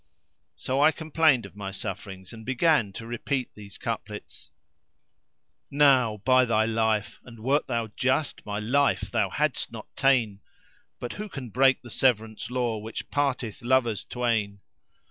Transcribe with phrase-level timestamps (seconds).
[0.55, 4.49] So I complained of my sufferings and began to repeat these couplets:—
[5.69, 10.99] "Now, by thy life and wert thou just my life thou hadst not ta'en, *
[10.99, 14.61] But who can break the severance law which parteth lovers twain!